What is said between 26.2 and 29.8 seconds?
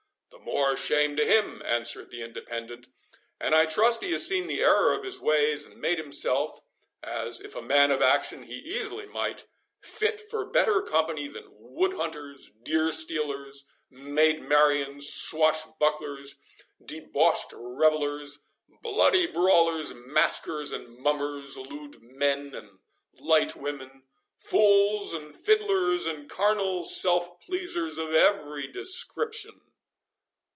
carnal self pleasers of every description."